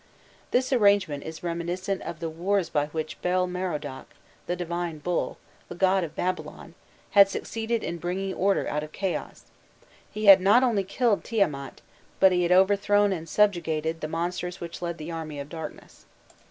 This 0.49 0.73
arrangement 0.73 1.23
is 1.25 1.43
a 1.43 1.45
reminiscence 1.45 2.01
of 2.01 2.21
the 2.21 2.27
wars 2.27 2.69
by 2.69 2.87
which 2.87 3.21
Bel 3.21 3.45
Merodach, 3.45 4.07
the 4.47 4.55
divine 4.55 4.97
bull, 4.97 5.37
the 5.69 5.75
god 5.75 6.03
of 6.03 6.15
Babylon, 6.15 6.73
had 7.11 7.29
succeeded 7.29 7.83
in 7.83 7.99
bringing 7.99 8.33
order 8.33 8.67
out 8.67 8.81
of 8.81 8.93
chaos: 8.93 9.43
he 10.11 10.25
had 10.25 10.41
not 10.41 10.63
only 10.63 10.83
killed 10.83 11.23
Tiamat, 11.23 11.81
but 12.19 12.31
he 12.31 12.41
had 12.41 12.51
overthrown 12.51 13.13
and 13.13 13.29
subjugated 13.29 14.01
the 14.01 14.07
monsters 14.07 14.59
which 14.59 14.81
led 14.81 14.97
the 14.97 15.11
armies 15.11 15.41
of 15.43 15.49
darkness. 15.49 16.07